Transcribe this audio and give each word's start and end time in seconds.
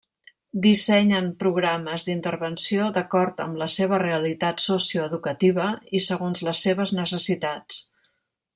Dissenyen 0.65 1.27
programes 1.43 2.05
d'intervenció 2.07 2.87
d'acord 2.95 3.43
amb 3.45 3.61
la 3.63 3.69
seva 3.75 4.01
realitat 4.05 4.65
socioeducativa 4.65 5.69
i 5.99 6.03
segons 6.07 6.43
les 6.49 6.63
seves 6.69 6.99
necessitats. 7.03 7.83